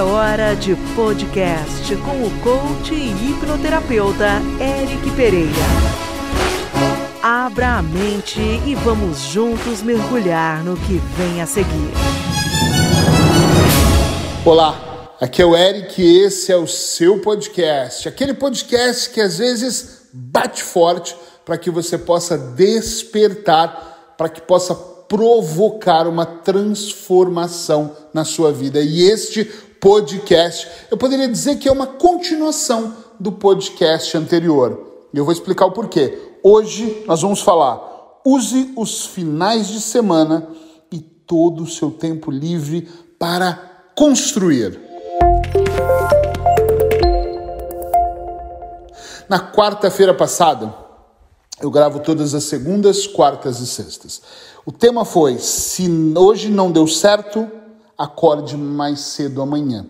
É 0.00 0.02
hora 0.02 0.56
de 0.56 0.74
podcast 0.96 1.94
com 1.96 2.24
o 2.24 2.30
coach 2.40 2.94
e 2.94 3.10
hipnoterapeuta 3.10 4.40
Eric 4.58 5.10
Pereira. 5.14 5.50
Abra 7.22 7.76
a 7.76 7.82
mente 7.82 8.40
e 8.40 8.74
vamos 8.76 9.18
juntos 9.18 9.82
mergulhar 9.82 10.64
no 10.64 10.74
que 10.74 10.96
vem 11.18 11.42
a 11.42 11.46
seguir. 11.46 11.92
Olá, 14.42 15.10
aqui 15.20 15.42
é 15.42 15.44
o 15.44 15.54
Eric 15.54 16.00
e 16.00 16.24
esse 16.24 16.50
é 16.50 16.56
o 16.56 16.66
seu 16.66 17.20
podcast. 17.20 18.08
Aquele 18.08 18.32
podcast 18.32 19.10
que 19.10 19.20
às 19.20 19.36
vezes 19.36 20.08
bate 20.14 20.62
forte 20.62 21.14
para 21.44 21.58
que 21.58 21.70
você 21.70 21.98
possa 21.98 22.38
despertar, 22.38 24.14
para 24.16 24.30
que 24.30 24.40
possa 24.40 24.74
provocar 24.74 26.06
uma 26.06 26.24
transformação 26.24 27.94
na 28.14 28.24
sua 28.24 28.50
vida. 28.50 28.80
E 28.80 29.02
este 29.02 29.68
podcast, 29.80 30.68
eu 30.90 30.96
poderia 30.96 31.26
dizer 31.26 31.56
que 31.56 31.68
é 31.68 31.72
uma 31.72 31.86
continuação 31.86 32.94
do 33.18 33.32
podcast 33.32 34.16
anterior. 34.16 35.08
E 35.12 35.18
eu 35.18 35.24
vou 35.24 35.32
explicar 35.32 35.66
o 35.66 35.72
porquê. 35.72 36.36
Hoje 36.42 37.02
nós 37.06 37.22
vamos 37.22 37.40
falar: 37.40 37.80
use 38.24 38.72
os 38.76 39.06
finais 39.06 39.68
de 39.68 39.80
semana 39.80 40.48
e 40.92 41.00
todo 41.00 41.62
o 41.62 41.66
seu 41.66 41.90
tempo 41.90 42.30
livre 42.30 42.88
para 43.18 43.54
construir. 43.96 44.78
Na 49.28 49.52
quarta-feira 49.52 50.12
passada, 50.12 50.74
eu 51.60 51.70
gravo 51.70 52.00
todas 52.00 52.34
as 52.34 52.44
segundas, 52.44 53.06
quartas 53.06 53.60
e 53.60 53.66
sextas. 53.66 54.22
O 54.66 54.72
tema 54.72 55.04
foi: 55.04 55.38
se 55.38 55.88
hoje 56.16 56.48
não 56.48 56.70
deu 56.70 56.86
certo, 56.86 57.50
acorde 58.00 58.56
mais 58.56 59.00
cedo 59.00 59.42
amanhã. 59.42 59.86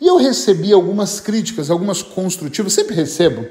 E 0.00 0.06
eu 0.06 0.16
recebi 0.16 0.72
algumas 0.72 1.20
críticas, 1.20 1.70
algumas 1.70 2.02
construtivas, 2.02 2.72
sempre 2.72 2.94
recebo. 2.94 3.46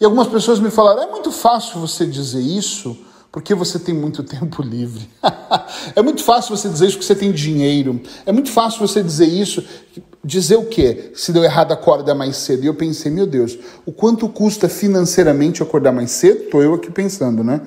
E 0.00 0.04
algumas 0.04 0.28
pessoas 0.28 0.60
me 0.60 0.70
falaram: 0.70 1.02
é 1.02 1.10
muito 1.10 1.32
fácil 1.32 1.80
você 1.80 2.06
dizer 2.06 2.40
isso 2.40 2.96
porque 3.32 3.52
você 3.52 3.80
tem 3.80 3.92
muito 3.92 4.22
tempo 4.24 4.62
livre. 4.62 5.10
é 5.96 6.00
muito 6.00 6.22
fácil 6.22 6.56
você 6.56 6.68
dizer 6.68 6.86
isso 6.86 6.96
porque 6.96 7.06
você 7.06 7.16
tem 7.16 7.32
dinheiro. 7.32 8.00
É 8.24 8.30
muito 8.30 8.50
fácil 8.50 8.78
você 8.78 9.02
dizer 9.02 9.26
isso. 9.26 9.64
Dizer 10.22 10.56
o 10.56 10.66
quê? 10.66 11.10
Se 11.14 11.32
deu 11.32 11.42
errado, 11.42 11.72
acorda 11.72 12.14
mais 12.14 12.36
cedo. 12.36 12.62
E 12.62 12.66
eu 12.66 12.74
pensei, 12.74 13.10
meu 13.10 13.26
Deus, 13.26 13.58
o 13.84 13.92
quanto 13.92 14.28
custa 14.28 14.68
financeiramente 14.68 15.62
acordar 15.62 15.92
mais 15.92 16.12
cedo? 16.12 16.44
Estou 16.44 16.62
eu 16.62 16.74
aqui 16.74 16.90
pensando, 16.90 17.42
né? 17.42 17.60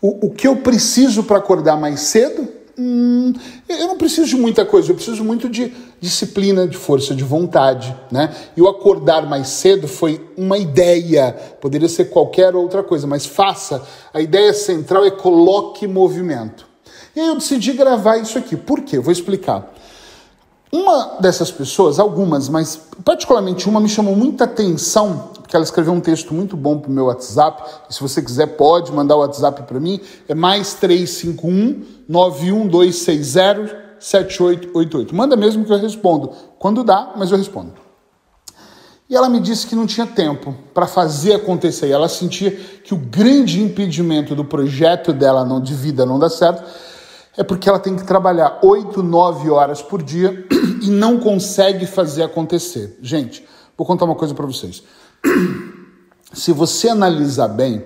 O, 0.00 0.26
o 0.26 0.30
que 0.30 0.48
eu 0.48 0.56
preciso 0.56 1.22
para 1.22 1.36
acordar 1.36 1.76
mais 1.76 2.00
cedo? 2.00 2.63
Hum, 2.76 3.32
eu 3.68 3.86
não 3.86 3.96
preciso 3.96 4.26
de 4.28 4.36
muita 4.36 4.64
coisa, 4.64 4.90
eu 4.90 4.96
preciso 4.96 5.22
muito 5.22 5.48
de 5.48 5.72
disciplina, 6.00 6.66
de 6.66 6.76
força 6.76 7.14
de 7.14 7.22
vontade, 7.22 7.94
né? 8.10 8.34
E 8.56 8.60
o 8.60 8.68
acordar 8.68 9.26
mais 9.26 9.48
cedo 9.48 9.86
foi 9.86 10.20
uma 10.36 10.58
ideia, 10.58 11.32
poderia 11.60 11.88
ser 11.88 12.06
qualquer 12.06 12.54
outra 12.56 12.82
coisa, 12.82 13.06
mas 13.06 13.24
faça. 13.24 13.86
A 14.12 14.20
ideia 14.20 14.52
central 14.52 15.04
é 15.04 15.10
coloque 15.10 15.86
movimento. 15.86 16.66
E 17.14 17.20
aí 17.20 17.28
eu 17.28 17.36
decidi 17.36 17.72
gravar 17.72 18.16
isso 18.16 18.36
aqui. 18.36 18.56
Por 18.56 18.80
quê? 18.80 18.98
Vou 18.98 19.12
explicar. 19.12 19.72
Uma 20.72 21.18
dessas 21.20 21.52
pessoas, 21.52 22.00
algumas, 22.00 22.48
mas 22.48 22.80
particularmente 23.04 23.68
uma, 23.68 23.80
me 23.80 23.88
chamou 23.88 24.16
muita 24.16 24.42
atenção, 24.42 25.30
porque 25.54 25.58
ela 25.58 25.64
escreveu 25.64 25.92
um 25.92 26.00
texto 26.00 26.34
muito 26.34 26.56
bom 26.56 26.78
para 26.80 26.90
o 26.90 26.92
meu 26.92 27.04
WhatsApp. 27.04 27.62
Se 27.88 28.00
você 28.00 28.20
quiser, 28.20 28.56
pode 28.56 28.90
mandar 28.90 29.14
o 29.14 29.20
WhatsApp 29.20 29.62
para 29.62 29.78
mim. 29.78 30.00
É 30.26 30.34
mais 30.34 30.74
351 30.74 31.84
91260 32.08 33.84
7888. 34.00 35.14
Manda 35.14 35.36
mesmo 35.36 35.64
que 35.64 35.72
eu 35.72 35.78
respondo. 35.78 36.32
Quando 36.58 36.82
dá, 36.82 37.12
mas 37.16 37.30
eu 37.30 37.38
respondo. 37.38 37.72
E 39.08 39.14
ela 39.14 39.28
me 39.28 39.38
disse 39.38 39.68
que 39.68 39.76
não 39.76 39.86
tinha 39.86 40.06
tempo 40.06 40.52
para 40.72 40.88
fazer 40.88 41.34
acontecer. 41.34 41.86
E 41.86 41.92
ela 41.92 42.08
sentia 42.08 42.50
que 42.50 42.92
o 42.92 42.96
grande 42.96 43.62
impedimento 43.62 44.34
do 44.34 44.44
projeto 44.44 45.12
dela 45.12 45.44
não, 45.44 45.60
de 45.60 45.72
vida 45.72 46.04
não 46.04 46.18
dar 46.18 46.30
certo 46.30 46.64
é 47.36 47.44
porque 47.44 47.68
ela 47.68 47.78
tem 47.78 47.94
que 47.94 48.04
trabalhar 48.04 48.58
8, 48.60 49.02
9 49.04 49.50
horas 49.50 49.80
por 49.80 50.02
dia 50.02 50.46
e 50.82 50.90
não 50.90 51.20
consegue 51.20 51.86
fazer 51.86 52.24
acontecer. 52.24 52.98
Gente, 53.00 53.44
vou 53.78 53.86
contar 53.86 54.04
uma 54.04 54.16
coisa 54.16 54.34
para 54.34 54.46
vocês. 54.46 54.82
Se 56.32 56.52
você 56.52 56.88
analisar 56.88 57.48
bem, 57.48 57.84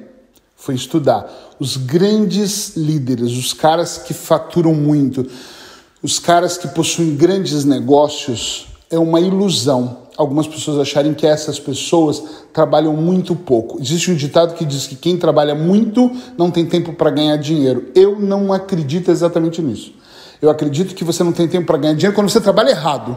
foi 0.56 0.74
estudar 0.74 1.30
os 1.60 1.76
grandes 1.76 2.76
líderes, 2.76 3.32
os 3.32 3.52
caras 3.52 3.98
que 3.98 4.14
faturam 4.14 4.74
muito, 4.74 5.26
os 6.02 6.18
caras 6.18 6.56
que 6.56 6.68
possuem 6.68 7.14
grandes 7.14 7.64
negócios, 7.64 8.68
é 8.90 8.98
uma 8.98 9.20
ilusão 9.20 10.08
algumas 10.18 10.48
pessoas 10.48 10.80
acharem 10.80 11.14
que 11.14 11.24
essas 11.24 11.60
pessoas 11.60 12.20
trabalham 12.52 12.92
muito 12.92 13.36
pouco. 13.36 13.80
Existe 13.80 14.10
um 14.10 14.16
ditado 14.16 14.54
que 14.54 14.64
diz 14.64 14.88
que 14.88 14.96
quem 14.96 15.16
trabalha 15.16 15.54
muito 15.54 16.10
não 16.36 16.50
tem 16.50 16.66
tempo 16.66 16.92
para 16.92 17.08
ganhar 17.08 17.36
dinheiro. 17.36 17.92
Eu 17.94 18.18
não 18.18 18.52
acredito 18.52 19.12
exatamente 19.12 19.62
nisso. 19.62 19.94
Eu 20.42 20.50
acredito 20.50 20.92
que 20.92 21.04
você 21.04 21.22
não 21.22 21.32
tem 21.32 21.46
tempo 21.46 21.68
para 21.68 21.78
ganhar 21.78 21.94
dinheiro 21.94 22.16
quando 22.16 22.28
você 22.28 22.40
trabalha 22.40 22.70
errado. 22.70 23.16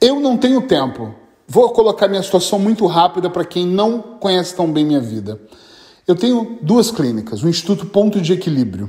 Eu 0.00 0.20
não 0.20 0.36
tenho 0.36 0.62
tempo. 0.62 1.12
Vou 1.54 1.68
colocar 1.68 2.08
minha 2.08 2.22
situação 2.22 2.58
muito 2.58 2.86
rápida 2.86 3.28
para 3.28 3.44
quem 3.44 3.66
não 3.66 4.00
conhece 4.00 4.56
tão 4.56 4.72
bem 4.72 4.86
minha 4.86 5.02
vida. 5.02 5.38
Eu 6.08 6.16
tenho 6.16 6.56
duas 6.62 6.90
clínicas, 6.90 7.42
o 7.42 7.48
Instituto 7.50 7.84
Ponto 7.84 8.22
de 8.22 8.32
Equilíbrio. 8.32 8.88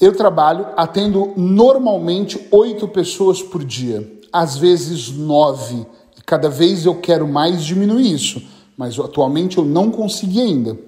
Eu 0.00 0.14
trabalho, 0.14 0.68
atendo 0.76 1.32
normalmente 1.36 2.46
oito 2.52 2.86
pessoas 2.86 3.42
por 3.42 3.64
dia 3.64 4.16
às 4.32 4.58
vezes 4.58 5.10
nove. 5.10 5.84
Cada 6.24 6.48
vez 6.48 6.86
eu 6.86 6.94
quero 6.94 7.26
mais 7.26 7.64
diminuir 7.64 8.12
isso, 8.12 8.40
mas 8.76 8.96
atualmente 8.96 9.58
eu 9.58 9.64
não 9.64 9.90
consegui 9.90 10.40
ainda. 10.40 10.78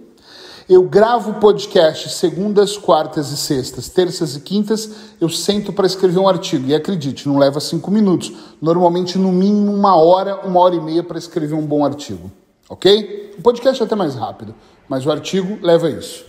Eu 0.71 0.85
gravo 0.85 1.41
podcast 1.41 2.11
segundas, 2.11 2.79
quartas 2.79 3.33
e 3.33 3.37
sextas, 3.37 3.89
terças 3.89 4.37
e 4.37 4.41
quintas. 4.41 4.89
Eu 5.21 5.29
sento 5.29 5.73
para 5.73 5.85
escrever 5.85 6.21
um 6.21 6.29
artigo 6.29 6.69
e 6.69 6.73
acredite, 6.73 7.27
não 7.27 7.39
leva 7.39 7.59
cinco 7.59 7.91
minutos. 7.91 8.33
Normalmente, 8.63 9.19
no 9.19 9.33
mínimo, 9.33 9.75
uma 9.75 9.97
hora, 9.97 10.47
uma 10.47 10.61
hora 10.61 10.77
e 10.77 10.81
meia 10.81 11.03
para 11.03 11.19
escrever 11.19 11.57
um 11.57 11.67
bom 11.67 11.85
artigo. 11.85 12.31
Ok? 12.69 13.35
O 13.37 13.43
podcast 13.43 13.83
é 13.83 13.85
até 13.85 13.97
mais 13.97 14.15
rápido, 14.15 14.55
mas 14.89 15.05
o 15.05 15.11
artigo 15.11 15.59
leva 15.61 15.91
isso. 15.91 16.25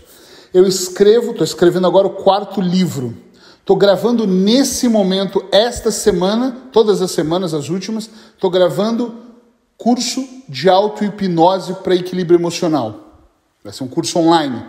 Eu 0.51 0.65
escrevo, 0.65 1.33
estou 1.33 1.45
escrevendo 1.45 1.85
agora 1.85 2.07
o 2.07 2.15
quarto 2.15 2.59
livro. 2.61 3.15
Estou 3.59 3.75
gravando 3.75 4.25
nesse 4.25 4.87
momento, 4.87 5.45
esta 5.51 5.91
semana, 5.91 6.57
todas 6.71 6.99
as 6.99 7.11
semanas, 7.11 7.53
as 7.53 7.69
últimas, 7.69 8.09
estou 8.33 8.49
gravando 8.49 9.13
curso 9.77 10.27
de 10.49 10.67
auto-hipnose 10.67 11.75
para 11.83 11.93
equilíbrio 11.93 12.39
emocional. 12.39 13.10
Vai 13.63 13.71
ser 13.71 13.83
um 13.83 13.87
curso 13.87 14.17
online. 14.19 14.63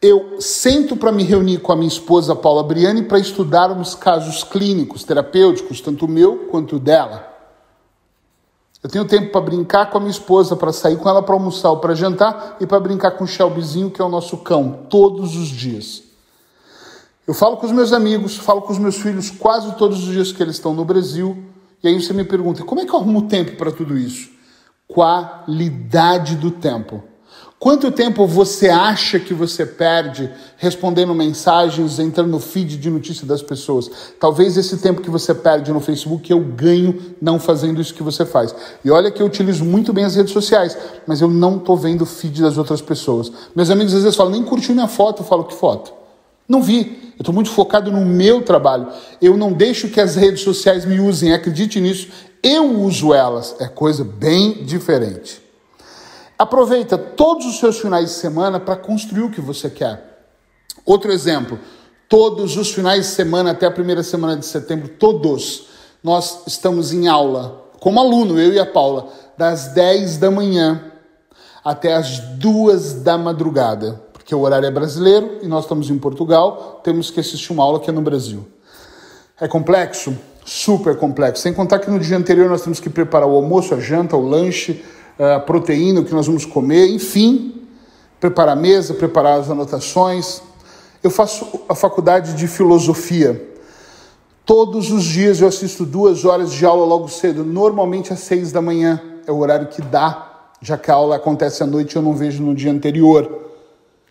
Eu 0.00 0.40
sento 0.40 0.96
para 0.96 1.10
me 1.10 1.24
reunir 1.24 1.58
com 1.58 1.72
a 1.72 1.76
minha 1.76 1.88
esposa 1.88 2.36
Paula 2.36 2.62
Briani 2.62 3.04
para 3.04 3.18
estudarmos 3.18 3.94
casos 3.94 4.44
clínicos, 4.44 5.02
terapêuticos, 5.02 5.80
tanto 5.80 6.06
meu 6.06 6.46
quanto 6.50 6.78
dela. 6.78 7.32
Eu 8.82 8.90
tenho 8.90 9.06
tempo 9.06 9.32
para 9.32 9.40
brincar 9.40 9.88
com 9.88 9.96
a 9.96 10.00
minha 10.00 10.10
esposa, 10.10 10.54
para 10.54 10.70
sair 10.70 10.98
com 10.98 11.08
ela 11.08 11.22
para 11.22 11.34
almoçar 11.34 11.70
ou 11.70 11.78
para 11.78 11.94
jantar 11.94 12.58
e 12.60 12.66
para 12.66 12.78
brincar 12.78 13.12
com 13.12 13.24
o 13.24 13.26
Shelbyzinho, 13.26 13.90
que 13.90 14.02
é 14.02 14.04
o 14.04 14.10
nosso 14.10 14.36
cão, 14.38 14.84
todos 14.90 15.34
os 15.36 15.48
dias. 15.48 16.02
Eu 17.26 17.32
falo 17.32 17.56
com 17.56 17.64
os 17.64 17.72
meus 17.72 17.94
amigos, 17.94 18.36
falo 18.36 18.60
com 18.60 18.74
os 18.74 18.78
meus 18.78 18.96
filhos 18.96 19.30
quase 19.30 19.74
todos 19.76 20.06
os 20.06 20.12
dias 20.12 20.30
que 20.30 20.42
eles 20.42 20.56
estão 20.56 20.74
no 20.74 20.84
Brasil. 20.84 21.42
E 21.82 21.88
aí 21.88 21.98
você 21.98 22.12
me 22.12 22.24
pergunta: 22.24 22.62
como 22.62 22.82
é 22.82 22.84
que 22.84 22.92
eu 22.92 22.98
arrumo 22.98 23.22
tempo 23.22 23.56
para 23.56 23.72
tudo 23.72 23.96
isso? 23.96 24.28
Qualidade 24.86 26.36
do 26.36 26.50
tempo. 26.50 27.02
Quanto 27.58 27.90
tempo 27.90 28.26
você 28.26 28.68
acha 28.68 29.18
que 29.18 29.32
você 29.32 29.64
perde 29.64 30.30
respondendo 30.58 31.14
mensagens, 31.14 31.98
entrando 31.98 32.28
no 32.28 32.38
feed 32.38 32.76
de 32.76 32.90
notícia 32.90 33.26
das 33.26 33.40
pessoas? 33.40 33.90
Talvez 34.20 34.56
esse 34.58 34.76
tempo 34.78 35.00
que 35.00 35.08
você 35.08 35.34
perde 35.34 35.72
no 35.72 35.80
Facebook 35.80 36.30
eu 36.30 36.40
ganho 36.40 37.16
não 37.22 37.40
fazendo 37.40 37.80
isso 37.80 37.94
que 37.94 38.02
você 38.02 38.26
faz. 38.26 38.54
E 38.84 38.90
olha 38.90 39.10
que 39.10 39.22
eu 39.22 39.26
utilizo 39.26 39.64
muito 39.64 39.94
bem 39.94 40.04
as 40.04 40.14
redes 40.14 40.32
sociais, 40.32 40.76
mas 41.06 41.22
eu 41.22 41.28
não 41.28 41.56
estou 41.56 41.76
vendo 41.76 42.02
o 42.02 42.06
feed 42.06 42.42
das 42.42 42.58
outras 42.58 42.82
pessoas. 42.82 43.32
Meus 43.56 43.70
amigos 43.70 43.94
às 43.94 44.02
vezes 44.02 44.16
falam, 44.16 44.32
nem 44.32 44.44
curtiu 44.44 44.74
minha 44.74 44.88
foto, 44.88 45.22
eu 45.22 45.26
falo 45.26 45.44
que 45.44 45.54
foto. 45.54 45.92
Não 46.46 46.62
vi. 46.62 47.14
Eu 47.16 47.20
estou 47.20 47.34
muito 47.34 47.48
focado 47.48 47.90
no 47.90 48.04
meu 48.04 48.42
trabalho. 48.42 48.88
Eu 49.22 49.36
não 49.36 49.52
deixo 49.52 49.88
que 49.88 50.00
as 50.00 50.16
redes 50.16 50.42
sociais 50.42 50.84
me 50.84 51.00
usem, 51.00 51.32
acredite 51.32 51.80
nisso. 51.80 52.08
Eu 52.42 52.78
uso 52.80 53.14
elas. 53.14 53.56
É 53.58 53.66
coisa 53.66 54.04
bem 54.04 54.64
diferente. 54.64 55.43
Aproveita 56.38 56.98
todos 56.98 57.46
os 57.46 57.58
seus 57.58 57.78
finais 57.78 58.06
de 58.06 58.14
semana 58.16 58.58
para 58.58 58.76
construir 58.76 59.22
o 59.22 59.30
que 59.30 59.40
você 59.40 59.70
quer. 59.70 60.26
Outro 60.84 61.12
exemplo: 61.12 61.58
todos 62.08 62.56
os 62.56 62.72
finais 62.72 63.06
de 63.06 63.12
semana 63.12 63.52
até 63.52 63.66
a 63.66 63.70
primeira 63.70 64.02
semana 64.02 64.36
de 64.36 64.46
setembro, 64.46 64.88
todos, 64.88 65.68
nós 66.02 66.42
estamos 66.46 66.92
em 66.92 67.08
aula, 67.08 67.70
como 67.80 68.00
aluno, 68.00 68.40
eu 68.40 68.52
e 68.52 68.58
a 68.58 68.66
Paula, 68.66 69.08
das 69.36 69.68
10 69.68 70.18
da 70.18 70.30
manhã 70.30 70.92
até 71.64 71.94
as 71.94 72.18
2 72.18 73.02
da 73.02 73.16
madrugada 73.16 74.04
porque 74.24 74.34
o 74.34 74.40
horário 74.40 74.66
é 74.66 74.70
brasileiro 74.70 75.40
e 75.42 75.46
nós 75.46 75.64
estamos 75.64 75.90
em 75.90 75.98
Portugal, 75.98 76.80
temos 76.82 77.10
que 77.10 77.20
assistir 77.20 77.52
uma 77.52 77.62
aula 77.62 77.78
que 77.78 77.90
é 77.90 77.92
no 77.92 78.00
Brasil. 78.00 78.48
É 79.38 79.46
complexo? 79.46 80.16
super 80.44 80.96
complexo. 80.96 81.42
Sem 81.42 81.54
contar 81.54 81.78
que 81.78 81.90
no 81.90 81.98
dia 81.98 82.16
anterior 82.16 82.48
nós 82.48 82.62
temos 82.62 82.78
que 82.78 82.90
preparar 82.90 83.26
o 83.26 83.34
almoço, 83.34 83.74
a 83.74 83.80
janta, 83.80 84.16
o 84.16 84.20
lanche, 84.20 84.84
a 85.18 85.40
proteína, 85.40 86.00
o 86.00 86.04
que 86.04 86.14
nós 86.14 86.26
vamos 86.26 86.44
comer, 86.44 86.88
enfim, 86.88 87.62
preparar 88.18 88.56
a 88.56 88.60
mesa, 88.60 88.94
preparar 88.94 89.40
as 89.40 89.50
anotações. 89.50 90.42
Eu 91.02 91.10
faço 91.10 91.60
a 91.68 91.74
faculdade 91.74 92.34
de 92.34 92.46
filosofia. 92.46 93.50
Todos 94.46 94.90
os 94.90 95.04
dias 95.04 95.40
eu 95.40 95.48
assisto 95.48 95.84
duas 95.84 96.24
horas 96.24 96.52
de 96.52 96.66
aula 96.66 96.84
logo 96.84 97.08
cedo, 97.08 97.44
normalmente 97.44 98.12
às 98.12 98.20
seis 98.20 98.52
da 98.52 98.60
manhã. 98.60 99.00
É 99.26 99.32
o 99.32 99.38
horário 99.38 99.68
que 99.68 99.80
dá, 99.80 100.48
já 100.60 100.76
que 100.76 100.90
a 100.90 100.94
aula 100.94 101.16
acontece 101.16 101.62
à 101.62 101.66
noite 101.66 101.96
eu 101.96 102.02
não 102.02 102.14
vejo 102.14 102.42
no 102.42 102.54
dia 102.54 102.70
anterior. 102.70 103.42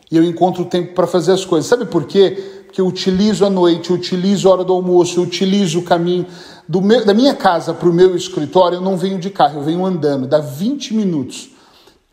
E 0.10 0.18
eu 0.18 0.24
encontro 0.24 0.66
tempo 0.66 0.94
para 0.94 1.08
fazer 1.08 1.32
as 1.32 1.46
coisas. 1.46 1.68
Sabe 1.68 1.86
por 1.86 2.06
quê? 2.06 2.53
Porque 2.74 2.82
eu 2.82 2.88
utilizo 2.88 3.46
a 3.46 3.52
noite, 3.52 3.92
eu 3.92 3.96
utilizo 3.96 4.50
a 4.50 4.52
hora 4.52 4.64
do 4.64 4.74
almoço, 4.74 5.20
eu 5.20 5.24
utilizo 5.24 5.78
o 5.78 5.84
caminho. 5.84 6.26
Meu, 6.68 7.06
da 7.06 7.14
minha 7.14 7.36
casa 7.36 7.72
para 7.72 7.88
o 7.88 7.94
meu 7.94 8.16
escritório, 8.16 8.78
eu 8.78 8.82
não 8.82 8.98
venho 8.98 9.20
de 9.20 9.30
carro, 9.30 9.60
eu 9.60 9.64
venho 9.64 9.86
andando. 9.86 10.26
Dá 10.26 10.40
20 10.40 10.96
minutos. 10.96 11.52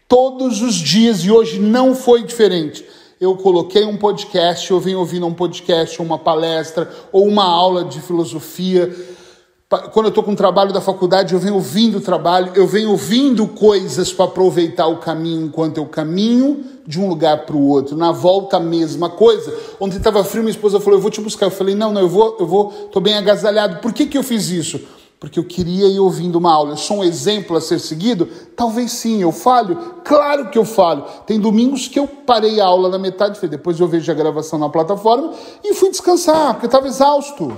Todos 0.06 0.60
os 0.60 0.74
dias, 0.74 1.20
e 1.24 1.30
hoje 1.30 1.58
não 1.58 1.94
foi 1.94 2.22
diferente 2.22 2.84
eu 3.20 3.36
coloquei 3.36 3.84
um 3.84 3.98
podcast, 3.98 4.70
eu 4.70 4.80
venho 4.80 4.98
ouvindo 4.98 5.26
um 5.26 5.34
podcast, 5.34 6.00
uma 6.00 6.18
palestra, 6.18 6.90
ou 7.12 7.26
uma 7.26 7.44
aula 7.44 7.84
de 7.84 8.00
filosofia. 8.00 8.90
Quando 9.92 10.06
eu 10.06 10.08
estou 10.08 10.24
com 10.24 10.32
o 10.32 10.36
trabalho 10.36 10.72
da 10.72 10.80
faculdade, 10.80 11.32
eu 11.32 11.38
venho 11.38 11.54
ouvindo 11.54 11.98
o 11.98 12.00
trabalho, 12.00 12.50
eu 12.56 12.66
venho 12.66 12.90
ouvindo 12.90 13.46
coisas 13.46 14.12
para 14.12 14.24
aproveitar 14.24 14.88
o 14.88 14.96
caminho 14.96 15.46
enquanto 15.46 15.76
eu 15.78 15.86
caminho 15.86 16.64
de 16.84 16.98
um 16.98 17.08
lugar 17.08 17.46
para 17.46 17.54
o 17.54 17.68
outro. 17.68 17.96
Na 17.96 18.10
volta, 18.10 18.56
a 18.56 18.60
mesma 18.60 19.08
coisa. 19.08 19.56
Ontem 19.78 19.98
estava 19.98 20.24
frio, 20.24 20.42
minha 20.42 20.50
esposa 20.50 20.80
falou: 20.80 20.98
Eu 20.98 21.00
vou 21.00 21.10
te 21.10 21.20
buscar. 21.20 21.46
Eu 21.46 21.52
falei: 21.52 21.76
Não, 21.76 21.92
não, 21.92 22.00
eu 22.00 22.08
vou, 22.08 22.36
eu 22.40 22.46
vou, 22.48 22.72
estou 22.86 23.00
bem 23.00 23.16
agasalhado. 23.16 23.76
Por 23.76 23.92
que, 23.92 24.06
que 24.06 24.18
eu 24.18 24.24
fiz 24.24 24.48
isso? 24.50 24.80
porque 25.20 25.38
eu 25.38 25.44
queria 25.44 25.86
ir 25.86 26.00
ouvindo 26.00 26.36
uma 26.36 26.50
aula. 26.50 26.70
Eu 26.70 26.76
sou 26.78 27.00
um 27.00 27.04
exemplo 27.04 27.54
a 27.54 27.60
ser 27.60 27.78
seguido? 27.78 28.26
Talvez 28.56 28.90
sim, 28.90 29.20
eu 29.20 29.30
falho? 29.30 29.76
Claro 30.02 30.48
que 30.48 30.56
eu 30.56 30.64
falho. 30.64 31.04
Tem 31.26 31.38
domingos 31.38 31.86
que 31.86 31.98
eu 31.98 32.08
parei 32.08 32.58
a 32.58 32.64
aula 32.64 32.88
na 32.88 32.98
metade, 32.98 33.38
depois 33.46 33.78
eu 33.78 33.86
vejo 33.86 34.10
a 34.10 34.14
gravação 34.14 34.58
na 34.58 34.70
plataforma 34.70 35.34
e 35.62 35.74
fui 35.74 35.90
descansar, 35.90 36.54
porque 36.54 36.64
eu 36.64 36.68
estava 36.68 36.88
exausto. 36.88 37.54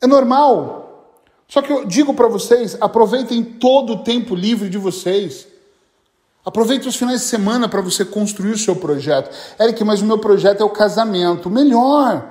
É 0.00 0.06
normal. 0.06 0.89
Só 1.50 1.60
que 1.60 1.72
eu 1.72 1.84
digo 1.84 2.14
para 2.14 2.28
vocês, 2.28 2.78
aproveitem 2.80 3.42
todo 3.42 3.94
o 3.94 3.98
tempo 4.04 4.36
livre 4.36 4.70
de 4.70 4.78
vocês. 4.78 5.48
Aproveite 6.46 6.86
os 6.86 6.94
finais 6.94 7.22
de 7.22 7.26
semana 7.26 7.68
para 7.68 7.82
você 7.82 8.04
construir 8.04 8.52
o 8.52 8.58
seu 8.58 8.76
projeto. 8.76 9.34
Eric, 9.60 9.82
mas 9.82 10.00
o 10.00 10.04
meu 10.04 10.16
projeto 10.16 10.60
é 10.60 10.64
o 10.64 10.70
casamento. 10.70 11.50
Melhor. 11.50 12.24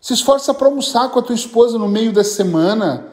Se 0.00 0.14
esforça 0.14 0.54
para 0.54 0.68
almoçar 0.68 1.10
com 1.10 1.18
a 1.18 1.22
tua 1.22 1.34
esposa 1.34 1.78
no 1.78 1.86
meio 1.86 2.14
da 2.14 2.24
semana. 2.24 3.08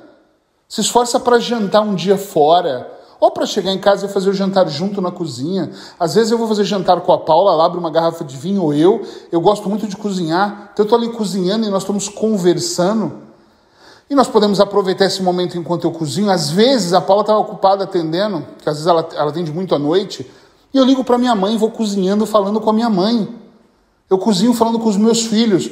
Se 0.65 0.79
esforça 0.79 1.19
para 1.19 1.39
jantar 1.39 1.81
um 1.81 1.93
dia 1.93 2.17
fora. 2.17 2.89
Ou 3.19 3.29
para 3.29 3.45
chegar 3.45 3.73
em 3.73 3.79
casa 3.79 4.05
e 4.05 4.09
fazer 4.09 4.29
o 4.29 4.33
jantar 4.33 4.69
junto 4.69 5.01
na 5.01 5.11
cozinha. 5.11 5.71
Às 5.99 6.15
vezes 6.15 6.31
eu 6.31 6.37
vou 6.37 6.47
fazer 6.47 6.63
jantar 6.63 7.01
com 7.01 7.11
a 7.11 7.17
Paula, 7.17 7.51
ela 7.51 7.65
abre 7.65 7.77
uma 7.77 7.91
garrafa 7.91 8.23
de 8.23 8.37
vinho, 8.37 8.63
ou 8.63 8.73
eu. 8.73 9.05
Eu 9.29 9.41
gosto 9.41 9.67
muito 9.67 9.87
de 9.87 9.97
cozinhar. 9.97 10.69
Então 10.71 10.83
eu 10.83 10.85
estou 10.85 10.97
ali 10.97 11.09
cozinhando 11.09 11.67
e 11.67 11.69
nós 11.69 11.83
estamos 11.83 12.07
conversando. 12.07 13.26
E 14.09 14.15
nós 14.15 14.27
podemos 14.27 14.59
aproveitar 14.59 15.05
esse 15.05 15.21
momento 15.21 15.57
enquanto 15.57 15.83
eu 15.83 15.91
cozinho. 15.91 16.29
Às 16.29 16.49
vezes 16.49 16.93
a 16.93 17.01
Paula 17.01 17.21
está 17.21 17.37
ocupada 17.37 17.83
atendendo, 17.83 18.41
porque 18.55 18.69
às 18.69 18.77
vezes 18.77 18.87
ela, 18.87 19.07
ela 19.13 19.29
atende 19.29 19.51
muito 19.51 19.75
à 19.75 19.79
noite. 19.79 20.29
E 20.73 20.77
eu 20.77 20.85
ligo 20.85 21.03
para 21.03 21.17
minha 21.17 21.35
mãe, 21.35 21.57
vou 21.57 21.71
cozinhando, 21.71 22.25
falando 22.25 22.61
com 22.61 22.69
a 22.69 22.73
minha 22.73 22.89
mãe. 22.89 23.27
Eu 24.09 24.17
cozinho 24.17 24.53
falando 24.53 24.79
com 24.79 24.87
os 24.87 24.95
meus 24.95 25.23
filhos 25.23 25.69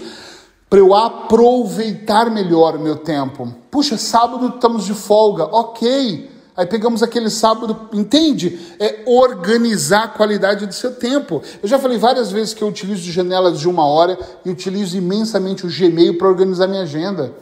para 0.70 0.80
eu 0.80 0.94
aproveitar 0.94 2.30
melhor 2.30 2.76
o 2.76 2.80
meu 2.80 2.98
tempo. 2.98 3.54
Puxa, 3.72 3.98
sábado 3.98 4.48
estamos 4.56 4.84
de 4.84 4.94
folga, 4.94 5.46
ok. 5.46 6.32
Aí 6.58 6.66
pegamos 6.66 7.04
aquele 7.04 7.30
sábado, 7.30 7.90
entende? 7.94 8.60
É 8.80 9.04
organizar 9.06 10.04
a 10.04 10.08
qualidade 10.08 10.66
do 10.66 10.74
seu 10.74 10.96
tempo. 10.96 11.42
Eu 11.62 11.68
já 11.68 11.78
falei 11.78 11.98
várias 11.98 12.32
vezes 12.32 12.54
que 12.54 12.62
eu 12.62 12.68
utilizo 12.68 13.12
janelas 13.12 13.60
de 13.60 13.68
uma 13.68 13.86
hora 13.86 14.18
e 14.44 14.50
utilizo 14.50 14.98
imensamente 14.98 15.66
o 15.66 15.70
Gmail 15.70 16.18
para 16.18 16.28
organizar 16.28 16.68
minha 16.68 16.84
agenda. 16.84 17.34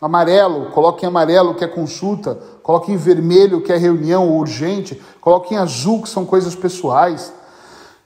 Amarelo, 0.00 0.70
coloque 0.70 1.04
em 1.04 1.08
amarelo 1.08 1.54
que 1.54 1.64
é 1.64 1.68
consulta, 1.68 2.38
coloque 2.62 2.90
em 2.90 2.96
vermelho 2.96 3.60
que 3.60 3.72
é 3.72 3.76
reunião 3.76 4.30
urgente, 4.36 5.00
coloque 5.20 5.54
em 5.54 5.58
azul 5.58 6.02
que 6.02 6.08
são 6.08 6.24
coisas 6.24 6.54
pessoais. 6.54 7.32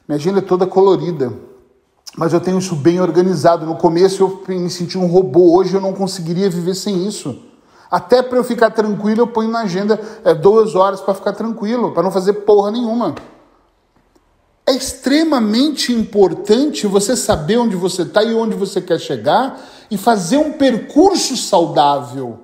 Minha 0.08 0.16
agenda 0.16 0.40
é 0.40 0.42
toda 0.42 0.66
colorida 0.66 1.32
mas 2.16 2.32
eu 2.32 2.40
tenho 2.40 2.58
isso 2.58 2.76
bem 2.76 3.00
organizado. 3.00 3.66
No 3.66 3.76
começo 3.76 4.22
eu 4.22 4.56
me 4.56 4.70
senti 4.70 4.96
um 4.96 5.06
robô, 5.06 5.56
hoje 5.56 5.74
eu 5.74 5.80
não 5.80 5.92
conseguiria 5.92 6.48
viver 6.48 6.74
sem 6.74 7.06
isso. 7.06 7.42
Até 7.90 8.22
para 8.22 8.38
eu 8.38 8.44
ficar 8.44 8.70
tranquilo, 8.70 9.22
eu 9.22 9.26
ponho 9.26 9.50
na 9.50 9.60
agenda 9.60 10.00
é, 10.24 10.34
duas 10.34 10.74
horas 10.74 11.00
para 11.00 11.14
ficar 11.14 11.32
tranquilo, 11.32 11.92
para 11.92 12.02
não 12.02 12.10
fazer 12.10 12.32
porra 12.32 12.70
nenhuma. 12.70 13.14
É 14.66 14.72
extremamente 14.72 15.92
importante 15.92 16.86
você 16.86 17.16
saber 17.16 17.58
onde 17.58 17.76
você 17.76 18.02
está 18.02 18.22
e 18.22 18.34
onde 18.34 18.56
você 18.56 18.80
quer 18.80 18.98
chegar 18.98 19.60
e 19.90 19.96
fazer 19.96 20.38
um 20.38 20.52
percurso 20.52 21.36
saudável. 21.36 22.40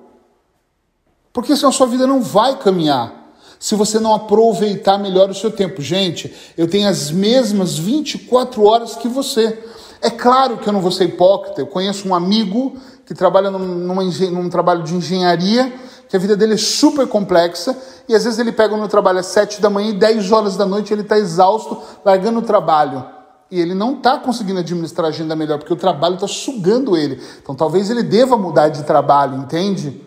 Porque 1.33 1.55
senão 1.55 1.69
a 1.69 1.73
sua 1.73 1.87
vida 1.87 2.05
não 2.05 2.21
vai 2.21 2.57
caminhar 2.57 3.21
se 3.59 3.75
você 3.75 3.99
não 3.99 4.13
aproveitar 4.13 4.97
melhor 4.97 5.29
o 5.29 5.35
seu 5.35 5.51
tempo. 5.51 5.81
Gente, 5.81 6.33
eu 6.57 6.67
tenho 6.67 6.89
as 6.89 7.11
mesmas 7.11 7.77
24 7.77 8.63
horas 8.65 8.95
que 8.95 9.07
você. 9.07 9.57
É 10.01 10.09
claro 10.09 10.57
que 10.57 10.67
eu 10.67 10.73
não 10.73 10.81
vou 10.81 10.91
ser 10.91 11.05
hipócrita. 11.05 11.61
Eu 11.61 11.67
conheço 11.67 12.07
um 12.07 12.15
amigo 12.15 12.75
que 13.05 13.13
trabalha 13.13 13.51
num, 13.51 14.49
trabalho 14.49 14.83
de 14.83 14.95
engenharia, 14.95 15.71
que 16.09 16.15
a 16.15 16.19
vida 16.19 16.35
dele 16.35 16.55
é 16.55 16.57
super 16.57 17.07
complexa, 17.07 17.77
e 18.09 18.15
às 18.15 18.23
vezes 18.23 18.39
ele 18.39 18.51
pega 18.51 18.75
no 18.75 18.87
trabalho 18.87 19.19
às 19.19 19.27
7 19.27 19.61
da 19.61 19.69
manhã 19.69 19.91
e 19.91 19.93
10 19.93 20.31
horas 20.31 20.57
da 20.57 20.65
noite 20.65 20.91
ele 20.91 21.01
está 21.01 21.19
exausto, 21.19 21.77
largando 22.03 22.39
o 22.39 22.41
trabalho. 22.41 23.05
E 23.51 23.59
ele 23.59 23.75
não 23.75 23.97
está 23.97 24.17
conseguindo 24.17 24.59
administrar 24.59 25.07
a 25.07 25.09
agenda 25.09 25.35
melhor, 25.35 25.59
porque 25.59 25.73
o 25.73 25.77
trabalho 25.77 26.15
está 26.15 26.27
sugando 26.27 26.95
ele. 26.95 27.21
Então 27.43 27.53
talvez 27.53 27.89
ele 27.89 28.01
deva 28.01 28.37
mudar 28.37 28.69
de 28.69 28.83
trabalho, 28.83 29.37
entende? 29.37 30.01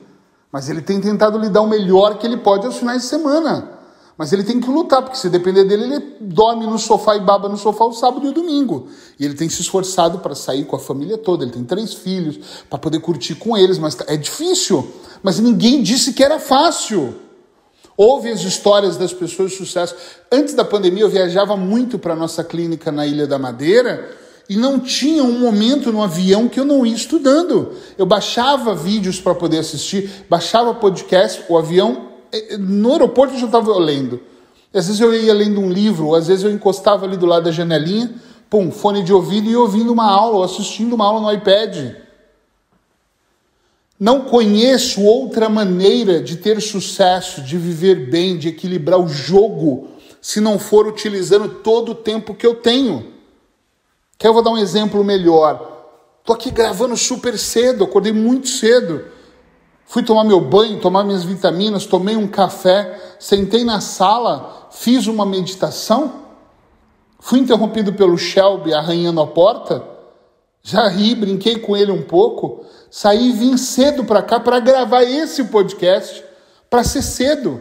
Mas 0.50 0.70
ele 0.70 0.81
tem 0.81 0.99
tentado 0.99 1.38
lhe 1.38 1.50
dar 1.50 1.61
o 1.61 1.69
melhor 1.69 2.17
que 2.17 2.26
ele 2.26 2.38
pode 2.38 2.64
aos 2.64 2.79
finais 2.79 3.02
de 3.02 3.08
semana. 3.08 3.75
Mas 4.17 4.32
ele 4.32 4.44
tem 4.44 4.61
que 4.61 4.70
lutar, 4.70 5.02
porque 5.02 5.19
se 5.19 5.29
depender 5.29 5.64
dele, 5.64 5.85
ele 5.85 6.17
dorme 6.20 6.67
no 6.67 6.79
sofá 6.79 7.17
e 7.17 7.20
baba 7.20 7.49
no 7.49 7.56
sofá 7.56 7.85
o 7.85 7.93
sábado 7.93 8.25
e 8.25 8.29
o 8.29 8.32
domingo. 8.32 8.87
E 9.19 9.25
ele 9.25 9.35
tem 9.35 9.49
se 9.49 9.61
esforçado 9.61 10.20
para 10.20 10.35
sair 10.35 10.64
com 10.64 10.76
a 10.76 10.79
família 10.79 11.19
toda. 11.19 11.44
Ele 11.44 11.52
tem 11.52 11.64
três 11.64 11.93
filhos, 11.93 12.38
para 12.70 12.79
poder 12.79 13.00
curtir 13.00 13.35
com 13.35 13.56
eles, 13.56 13.76
mas 13.76 13.99
é 14.06 14.17
difícil. 14.17 14.88
Mas 15.23 15.40
ninguém 15.40 15.82
disse 15.82 16.12
que 16.12 16.23
era 16.23 16.38
fácil. 16.38 17.17
Houve 17.96 18.30
as 18.30 18.42
histórias 18.42 18.96
das 18.96 19.12
pessoas 19.12 19.52
de 19.52 19.56
sucesso. 19.56 19.94
Antes 20.30 20.54
da 20.54 20.64
pandemia, 20.64 21.04
eu 21.04 21.08
viajava 21.08 21.56
muito 21.56 21.98
para 21.98 22.14
a 22.14 22.16
nossa 22.16 22.42
clínica 22.42 22.90
na 22.90 23.06
Ilha 23.06 23.26
da 23.26 23.38
Madeira 23.38 24.10
e 24.48 24.56
não 24.56 24.80
tinha 24.80 25.22
um 25.22 25.38
momento 25.38 25.92
no 25.92 26.02
avião 26.02 26.48
que 26.48 26.58
eu 26.58 26.64
não 26.64 26.84
ia 26.84 26.94
estudando. 26.94 27.72
Eu 27.96 28.04
baixava 28.04 28.74
vídeos 28.74 29.20
para 29.20 29.34
poder 29.34 29.58
assistir, 29.58 30.26
baixava 30.28 30.74
podcast, 30.74 31.44
o 31.48 31.56
avião, 31.56 32.08
eh, 32.32 32.56
no 32.58 32.92
aeroporto 32.92 33.34
eu 33.34 33.40
já 33.40 33.46
estava 33.46 33.76
lendo. 33.78 34.20
Às 34.72 34.86
vezes 34.88 35.00
eu 35.00 35.14
ia 35.14 35.32
lendo 35.32 35.60
um 35.60 35.70
livro, 35.70 36.16
às 36.16 36.26
vezes 36.26 36.44
eu 36.44 36.50
encostava 36.50 37.06
ali 37.06 37.16
do 37.16 37.26
lado 37.26 37.44
da 37.44 37.52
janelinha, 37.52 38.12
pum, 38.50 38.72
fone 38.72 39.04
de 39.04 39.12
ouvido 39.12 39.48
e 39.48 39.56
ouvindo 39.56 39.92
uma 39.92 40.10
aula, 40.10 40.38
ou 40.38 40.42
assistindo 40.42 40.94
uma 40.94 41.06
aula 41.06 41.20
no 41.20 41.32
iPad. 41.32 41.94
Não 43.98 44.22
conheço 44.22 45.02
outra 45.02 45.48
maneira 45.48 46.20
de 46.20 46.36
ter 46.36 46.60
sucesso, 46.60 47.40
de 47.42 47.56
viver 47.56 48.10
bem, 48.10 48.36
de 48.36 48.48
equilibrar 48.48 49.00
o 49.00 49.08
jogo, 49.08 49.88
se 50.20 50.40
não 50.40 50.58
for 50.58 50.86
utilizando 50.86 51.48
todo 51.48 51.92
o 51.92 51.94
tempo 51.94 52.34
que 52.34 52.46
eu 52.46 52.56
tenho. 52.56 53.12
Quer 54.18 54.28
eu 54.28 54.34
vou 54.34 54.42
dar 54.42 54.50
um 54.50 54.58
exemplo 54.58 55.04
melhor? 55.04 55.74
Tô 56.24 56.32
aqui 56.32 56.50
gravando 56.50 56.96
super 56.96 57.38
cedo, 57.38 57.84
acordei 57.84 58.12
muito 58.12 58.48
cedo. 58.48 59.04
Fui 59.86 60.02
tomar 60.02 60.24
meu 60.24 60.40
banho, 60.40 60.80
tomar 60.80 61.04
minhas 61.04 61.22
vitaminas, 61.22 61.86
tomei 61.86 62.16
um 62.16 62.26
café, 62.26 62.98
sentei 63.20 63.64
na 63.64 63.80
sala, 63.80 64.68
fiz 64.72 65.06
uma 65.06 65.26
meditação. 65.26 66.24
Fui 67.20 67.38
interrompido 67.38 67.92
pelo 67.92 68.18
Shelby 68.18 68.74
arranhando 68.74 69.20
a 69.20 69.26
porta. 69.26 69.93
Já 70.66 70.88
ri, 70.88 71.14
brinquei 71.14 71.59
com 71.59 71.76
ele 71.76 71.92
um 71.92 72.00
pouco. 72.00 72.64
Saí 72.90 73.28
e 73.28 73.33
vim 73.33 73.59
cedo 73.59 74.02
para 74.02 74.23
cá 74.23 74.40
para 74.40 74.59
gravar 74.61 75.02
esse 75.02 75.44
podcast, 75.44 76.25
para 76.71 76.83
ser 76.83 77.02
cedo. 77.02 77.61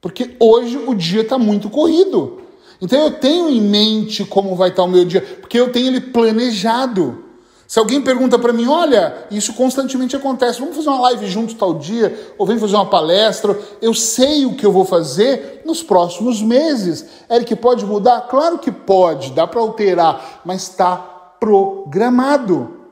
Porque 0.00 0.34
hoje 0.40 0.76
o 0.76 0.96
dia 0.96 1.20
está 1.20 1.38
muito 1.38 1.70
corrido. 1.70 2.42
Então 2.82 2.98
eu 2.98 3.12
tenho 3.12 3.48
em 3.48 3.60
mente 3.60 4.24
como 4.24 4.56
vai 4.56 4.70
estar 4.70 4.82
o 4.82 4.88
meu 4.88 5.04
dia, 5.04 5.20
porque 5.40 5.60
eu 5.60 5.70
tenho 5.70 5.86
ele 5.86 6.00
planejado. 6.00 7.22
Se 7.68 7.78
alguém 7.78 8.02
pergunta 8.02 8.36
para 8.36 8.52
mim, 8.52 8.66
olha, 8.66 9.26
isso 9.30 9.54
constantemente 9.54 10.16
acontece, 10.16 10.58
vamos 10.58 10.76
fazer 10.76 10.88
uma 10.88 11.00
live 11.02 11.26
juntos 11.28 11.54
tal 11.54 11.74
dia, 11.74 12.34
ou 12.36 12.46
vem 12.46 12.58
fazer 12.58 12.74
uma 12.74 12.86
palestra, 12.86 13.58
eu 13.80 13.94
sei 13.94 14.44
o 14.44 14.54
que 14.54 14.66
eu 14.66 14.72
vou 14.72 14.84
fazer 14.84 15.62
nos 15.64 15.82
próximos 15.82 16.42
meses. 16.42 17.06
Eric, 17.30 17.54
pode 17.56 17.86
mudar? 17.86 18.22
Claro 18.22 18.58
que 18.58 18.72
pode, 18.72 19.30
dá 19.30 19.46
para 19.46 19.60
alterar, 19.60 20.42
mas 20.44 20.62
está 20.62 21.13
programado. 21.40 22.84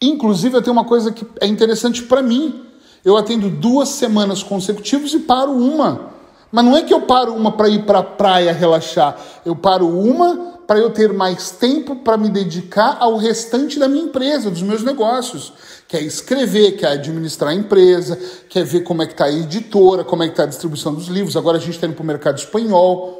Inclusive, 0.00 0.56
eu 0.56 0.62
tenho 0.62 0.72
uma 0.72 0.84
coisa 0.84 1.12
que 1.12 1.26
é 1.40 1.46
interessante 1.46 2.02
para 2.02 2.22
mim. 2.22 2.66
Eu 3.04 3.16
atendo 3.16 3.48
duas 3.48 3.88
semanas 3.90 4.42
consecutivas 4.42 5.12
e 5.12 5.20
paro 5.20 5.52
uma. 5.52 6.10
Mas 6.52 6.64
não 6.64 6.76
é 6.76 6.82
que 6.82 6.92
eu 6.92 7.02
paro 7.02 7.34
uma 7.34 7.52
para 7.52 7.68
ir 7.68 7.84
para 7.84 8.00
a 8.00 8.02
praia 8.02 8.52
relaxar. 8.52 9.16
Eu 9.44 9.54
paro 9.54 9.86
uma 9.86 10.58
para 10.66 10.78
eu 10.78 10.90
ter 10.90 11.12
mais 11.12 11.50
tempo 11.50 11.96
para 11.96 12.16
me 12.16 12.28
dedicar 12.28 12.96
ao 13.00 13.16
restante 13.16 13.78
da 13.78 13.88
minha 13.88 14.04
empresa, 14.04 14.50
dos 14.50 14.62
meus 14.62 14.82
negócios. 14.82 15.52
Quer 15.88 16.00
escrever, 16.02 16.76
quer 16.76 16.92
administrar 16.92 17.50
a 17.50 17.54
empresa, 17.54 18.16
quer 18.48 18.64
ver 18.64 18.82
como 18.82 19.02
é 19.02 19.06
que 19.06 19.12
está 19.12 19.24
a 19.24 19.32
editora, 19.32 20.04
como 20.04 20.22
é 20.22 20.26
que 20.26 20.32
está 20.32 20.44
a 20.44 20.46
distribuição 20.46 20.94
dos 20.94 21.08
livros. 21.08 21.36
Agora 21.36 21.58
a 21.58 21.60
gente 21.60 21.72
está 21.72 21.86
indo 21.86 21.94
para 21.94 22.02
o 22.02 22.06
mercado 22.06 22.38
espanhol 22.38 23.19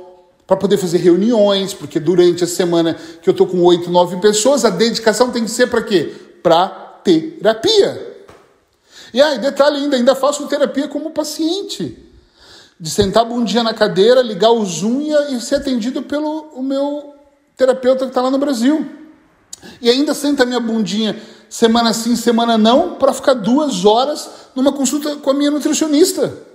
para 0.51 0.57
poder 0.57 0.79
fazer 0.79 0.99
reuniões, 0.99 1.73
porque 1.73 2.01
durante 2.01 2.43
a 2.43 2.47
semana 2.49 2.95
que 3.23 3.29
eu 3.29 3.31
estou 3.31 3.47
com 3.47 3.63
oito, 3.63 3.89
nove 3.89 4.17
pessoas, 4.17 4.65
a 4.65 4.71
dedicação 4.71 5.31
tem 5.31 5.45
que 5.45 5.51
ser 5.53 5.69
para 5.69 5.81
quê? 5.81 6.13
Para 6.43 6.67
terapia. 7.05 8.25
E 9.15 9.23
aí, 9.23 9.39
detalhe 9.39 9.77
ainda, 9.77 9.97
ainda 9.97 10.13
faço 10.17 10.45
terapia 10.49 10.89
como 10.89 11.13
paciente. 11.13 11.97
De 12.81 12.91
sentar 12.91 13.25
bundinha 13.25 13.63
na 13.63 13.73
cadeira, 13.73 14.23
ligar 14.23 14.51
o 14.51 14.65
Zoom 14.65 15.03
e 15.31 15.41
ser 15.41 15.55
atendido 15.55 16.03
pelo 16.03 16.49
o 16.57 16.65
meu 16.65 17.15
terapeuta 17.57 18.01
que 18.07 18.11
está 18.11 18.21
lá 18.21 18.29
no 18.29 18.39
Brasil. 18.39 18.85
E 19.81 19.89
ainda 19.89 20.15
senta 20.15 20.45
minha 20.45 20.59
bundinha 20.59 21.17
semana 21.49 21.93
sim, 21.93 22.17
semana 22.17 22.59
não, 22.59 22.97
para 22.97 23.13
ficar 23.13 23.35
duas 23.35 23.85
horas 23.85 24.29
numa 24.57 24.73
consulta 24.73 25.15
com 25.15 25.31
a 25.31 25.35
minha 25.35 25.53
nutricionista. 25.53 26.50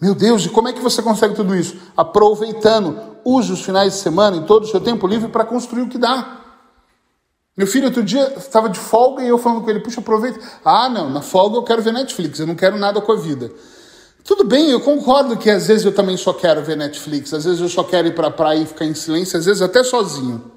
Meu 0.00 0.14
Deus, 0.14 0.44
e 0.44 0.48
como 0.48 0.68
é 0.68 0.72
que 0.72 0.80
você 0.80 1.00
consegue 1.00 1.34
tudo 1.34 1.54
isso? 1.54 1.76
Aproveitando, 1.96 2.98
use 3.24 3.52
os 3.52 3.62
finais 3.62 3.92
de 3.92 3.98
semana 4.00 4.36
e 4.36 4.46
todo 4.46 4.64
o 4.64 4.66
seu 4.66 4.80
tempo 4.80 5.06
livre 5.06 5.28
para 5.28 5.44
construir 5.44 5.82
o 5.82 5.88
que 5.88 5.96
dá. 5.96 6.40
Meu 7.56 7.66
filho 7.66 7.86
outro 7.86 8.02
dia 8.02 8.34
estava 8.36 8.68
de 8.68 8.78
folga 8.78 9.22
e 9.22 9.28
eu 9.28 9.38
falando 9.38 9.62
com 9.62 9.70
ele, 9.70 9.80
puxa, 9.80 10.00
aproveita. 10.00 10.40
Ah, 10.64 10.88
não, 10.88 11.10
na 11.10 11.20
folga 11.20 11.56
eu 11.56 11.62
quero 11.62 11.82
ver 11.82 11.92
Netflix, 11.92 12.40
eu 12.40 12.46
não 12.46 12.54
quero 12.54 12.78
nada 12.78 13.00
com 13.00 13.12
a 13.12 13.16
vida. 13.16 13.52
Tudo 14.24 14.44
bem, 14.44 14.70
eu 14.70 14.80
concordo 14.80 15.36
que 15.36 15.50
às 15.50 15.66
vezes 15.66 15.84
eu 15.84 15.94
também 15.94 16.16
só 16.16 16.32
quero 16.32 16.62
ver 16.62 16.76
Netflix, 16.76 17.34
às 17.34 17.44
vezes 17.44 17.60
eu 17.60 17.68
só 17.68 17.84
quero 17.84 18.08
ir 18.08 18.14
para 18.14 18.28
a 18.28 18.30
praia 18.30 18.60
e 18.60 18.66
ficar 18.66 18.84
em 18.84 18.94
silêncio, 18.94 19.38
às 19.38 19.44
vezes 19.44 19.60
até 19.60 19.84
sozinho. 19.84 20.50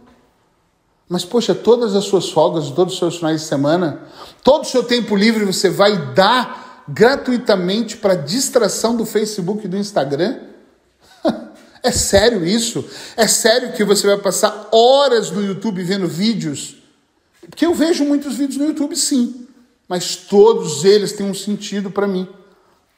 Mas, 1.07 1.23
poxa, 1.23 1.53
todas 1.53 1.95
as 1.95 2.05
suas 2.05 2.29
folgas, 2.29 2.71
todos 2.71 2.93
os 2.93 2.99
seus 2.99 3.17
finais 3.17 3.41
de 3.41 3.47
semana, 3.47 4.01
todo 4.43 4.63
o 4.63 4.67
seu 4.67 4.83
tempo 4.83 5.15
livre 5.15 5.45
você 5.45 5.69
vai 5.69 6.13
dar 6.13 6.64
gratuitamente 6.87 7.97
para 7.97 8.15
distração 8.15 8.95
do 8.95 9.05
Facebook 9.05 9.65
e 9.65 9.67
do 9.67 9.77
Instagram? 9.77 10.39
é 11.81 11.91
sério 11.91 12.45
isso? 12.45 12.85
É 13.17 13.27
sério 13.27 13.73
que 13.73 13.83
você 13.83 14.07
vai 14.07 14.17
passar 14.17 14.69
horas 14.71 15.31
no 15.31 15.43
YouTube 15.43 15.83
vendo 15.83 16.07
vídeos? 16.07 16.77
Porque 17.49 17.65
eu 17.65 17.73
vejo 17.73 18.03
muitos 18.05 18.35
vídeos 18.35 18.57
no 18.57 18.65
YouTube, 18.65 18.95
sim, 18.95 19.47
mas 19.87 20.15
todos 20.15 20.83
eles 20.83 21.11
têm 21.13 21.29
um 21.29 21.33
sentido 21.33 21.91
para 21.91 22.07
mim. 22.07 22.27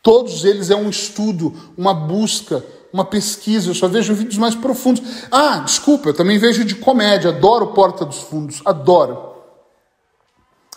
Todos 0.01 0.45
eles 0.45 0.69
é 0.69 0.75
um 0.75 0.89
estudo, 0.89 1.53
uma 1.77 1.93
busca, 1.93 2.63
uma 2.93 3.03
pesquisa. 3.03 3.69
Eu 3.69 3.75
só 3.75 3.87
vejo 3.87 4.13
vídeos 4.13 4.37
mais 4.37 4.55
profundos. 4.55 5.03
Ah, 5.29 5.59
desculpa, 5.59 6.09
eu 6.09 6.13
também 6.13 6.37
vejo 6.37 6.63
de 6.63 6.75
comédia. 6.75 7.31
Adoro 7.31 7.67
Porta 7.67 8.05
dos 8.05 8.19
Fundos, 8.19 8.61
adoro. 8.63 9.35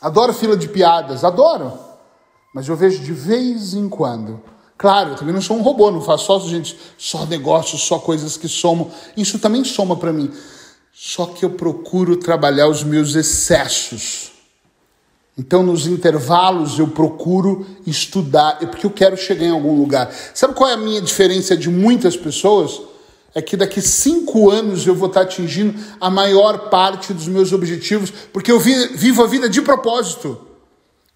Adoro 0.00 0.33
fila 0.33 0.57
de 0.57 0.69
piadas, 0.69 1.23
adoro. 1.23 1.89
Mas 2.52 2.69
eu 2.69 2.76
vejo 2.76 3.02
de 3.02 3.12
vez 3.12 3.75
em 3.75 3.88
quando. 3.88 4.42
Claro, 4.76 5.11
eu 5.11 5.16
também 5.16 5.35
não 5.35 5.42
sou 5.42 5.59
um 5.59 5.62
robô, 5.62 5.90
não 5.90 6.00
faço 6.00 6.26
só 6.26 6.40
gente, 6.40 6.76
só 6.97 7.26
negócios, 7.26 7.83
só 7.83 7.99
coisas 7.99 8.37
que 8.37 8.49
somam. 8.49 8.90
Isso 9.16 9.38
também 9.38 9.62
soma 9.62 9.95
para 9.97 10.12
mim. 10.12 10.33
Só 10.92 11.26
que 11.26 11.45
eu 11.45 11.50
procuro 11.50 12.16
trabalhar 12.16 12.66
os 12.66 12.83
meus 12.83 13.14
excessos. 13.14 14.33
Então, 15.38 15.62
nos 15.62 15.87
intervalos, 15.87 16.78
eu 16.78 16.88
procuro 16.88 17.64
estudar, 17.87 18.59
é 18.61 18.66
porque 18.66 18.85
eu 18.85 18.90
quero 18.90 19.16
chegar 19.16 19.47
em 19.47 19.50
algum 19.50 19.78
lugar. 19.78 20.12
Sabe 20.35 20.54
qual 20.54 20.69
é 20.69 20.75
a 20.75 20.76
minha 20.76 21.00
diferença 21.00 21.57
de 21.57 21.71
muitas 21.71 22.16
pessoas? 22.16 22.80
É 23.35 23.40
que 23.40 23.57
daqui 23.57 23.80
cinco 23.80 24.50
anos 24.50 24.87
eu 24.87 24.95
vou 24.95 25.09
estar 25.09 25.23
atingindo 25.23 25.78
a 26.00 26.11
maior 26.11 26.69
parte 26.69 27.14
dos 27.14 27.28
meus 27.28 27.52
objetivos, 27.52 28.11
porque 28.33 28.50
eu 28.50 28.59
vivo 28.59 29.23
a 29.23 29.26
vida 29.26 29.49
de 29.49 29.62
propósito. 29.62 30.50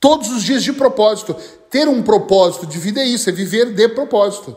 Todos 0.05 0.29
os 0.29 0.43
dias 0.43 0.63
de 0.63 0.71
propósito. 0.71 1.35
Ter 1.71 1.89
um 1.89 2.03
propósito 2.03 2.67
de 2.67 2.79
vida 2.79 3.01
é 3.01 3.07
isso, 3.07 3.31
é 3.31 3.33
viver 3.33 3.73
de 3.73 3.89
propósito. 3.89 4.55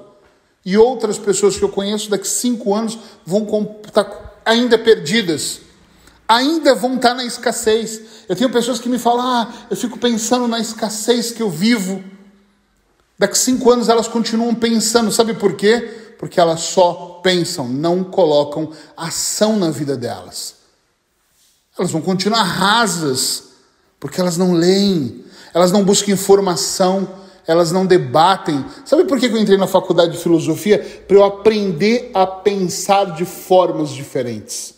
E 0.65 0.77
outras 0.77 1.17
pessoas 1.17 1.55
que 1.55 1.63
eu 1.63 1.69
conheço 1.69 2.09
daqui 2.09 2.27
cinco 2.27 2.75
anos 2.75 2.99
vão 3.25 3.47
estar 3.87 4.41
ainda 4.43 4.77
perdidas 4.77 5.61
ainda 6.27 6.75
vão 6.75 6.95
estar 6.95 7.13
na 7.13 7.23
escassez. 7.23 8.01
Eu 8.27 8.35
tenho 8.35 8.49
pessoas 8.49 8.77
que 8.77 8.89
me 8.89 8.99
falam: 8.99 9.25
ah, 9.25 9.53
eu 9.69 9.77
fico 9.77 9.97
pensando 9.97 10.49
na 10.49 10.59
escassez 10.59 11.31
que 11.31 11.41
eu 11.41 11.49
vivo. 11.49 12.03
Daqui 13.17 13.37
cinco 13.37 13.71
anos 13.71 13.87
elas 13.87 14.09
continuam 14.09 14.53
pensando, 14.53 15.13
sabe 15.13 15.33
por 15.33 15.55
quê? 15.55 15.79
Porque 16.19 16.41
elas 16.41 16.59
só 16.59 17.21
pensam, 17.23 17.69
não 17.69 18.03
colocam 18.03 18.73
ação 18.97 19.55
na 19.55 19.71
vida 19.71 19.95
delas. 19.95 20.55
Elas 21.79 21.89
vão 21.89 22.01
continuar 22.01 22.43
rasas, 22.43 23.43
porque 23.97 24.19
elas 24.19 24.35
não 24.35 24.51
leem, 24.51 25.23
elas 25.57 25.71
não 25.71 25.83
buscam 25.83 26.11
informação, 26.11 27.09
elas 27.47 27.71
não 27.71 27.83
debatem. 27.83 28.63
Sabe 28.85 29.05
por 29.05 29.19
que 29.19 29.25
eu 29.25 29.37
entrei 29.37 29.57
na 29.57 29.65
faculdade 29.65 30.11
de 30.11 30.19
filosofia? 30.19 30.77
Para 31.07 31.17
eu 31.17 31.23
aprender 31.23 32.11
a 32.13 32.27
pensar 32.27 33.15
de 33.15 33.25
formas 33.25 33.89
diferentes. 33.89 34.75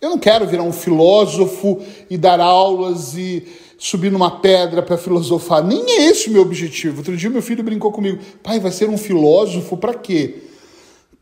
Eu 0.00 0.10
não 0.10 0.18
quero 0.18 0.46
virar 0.46 0.62
um 0.62 0.72
filósofo 0.72 1.80
e 2.08 2.16
dar 2.16 2.38
aulas 2.38 3.14
e 3.16 3.44
subir 3.76 4.12
numa 4.12 4.38
pedra 4.38 4.82
para 4.82 4.96
filosofar. 4.96 5.64
Nem 5.64 5.82
é 5.90 6.04
esse 6.04 6.28
o 6.28 6.32
meu 6.32 6.42
objetivo. 6.42 6.98
Outro 6.98 7.16
dia 7.16 7.28
meu 7.28 7.42
filho 7.42 7.64
brincou 7.64 7.90
comigo: 7.90 8.20
pai, 8.40 8.60
vai 8.60 8.70
ser 8.70 8.88
um 8.88 8.96
filósofo 8.96 9.76
para 9.76 9.94
quê? 9.94 10.44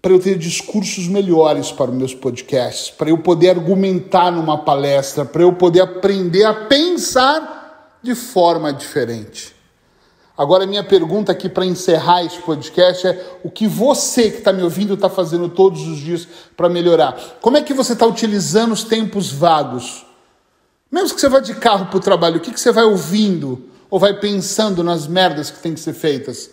Para 0.02 0.12
eu 0.12 0.20
ter 0.20 0.36
discursos 0.36 1.08
melhores 1.08 1.72
para 1.72 1.90
os 1.90 1.96
meus 1.96 2.12
podcasts, 2.14 2.90
para 2.90 3.08
eu 3.08 3.16
poder 3.16 3.48
argumentar 3.48 4.30
numa 4.30 4.58
palestra, 4.58 5.24
para 5.24 5.40
eu 5.40 5.54
poder 5.54 5.80
aprender 5.80 6.44
a 6.44 6.52
pensar 6.66 7.55
de 8.06 8.14
forma 8.14 8.72
diferente. 8.72 9.54
Agora, 10.38 10.64
minha 10.64 10.84
pergunta 10.84 11.32
aqui 11.32 11.48
para 11.48 11.66
encerrar 11.66 12.22
esse 12.22 12.38
podcast 12.38 13.06
é: 13.06 13.38
o 13.42 13.50
que 13.50 13.66
você 13.66 14.30
que 14.30 14.38
está 14.38 14.52
me 14.52 14.62
ouvindo 14.62 14.94
está 14.94 15.08
fazendo 15.08 15.48
todos 15.48 15.82
os 15.88 15.98
dias 15.98 16.28
para 16.56 16.68
melhorar? 16.68 17.18
Como 17.40 17.56
é 17.56 17.62
que 17.62 17.74
você 17.74 17.94
está 17.94 18.06
utilizando 18.06 18.72
os 18.72 18.84
tempos 18.84 19.32
vagos? 19.32 20.06
Mesmo 20.90 21.14
que 21.14 21.20
você 21.20 21.28
vá 21.28 21.40
de 21.40 21.54
carro 21.54 21.86
para 21.86 21.96
o 21.96 22.00
trabalho, 22.00 22.36
o 22.36 22.40
que, 22.40 22.52
que 22.52 22.60
você 22.60 22.70
vai 22.70 22.84
ouvindo 22.84 23.68
ou 23.90 23.98
vai 23.98 24.14
pensando 24.20 24.84
nas 24.84 25.08
merdas 25.08 25.50
que 25.50 25.58
tem 25.58 25.74
que 25.74 25.80
ser 25.80 25.94
feitas? 25.94 26.48